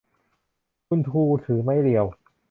[0.87, 2.05] คุณครูถือไม้เรียว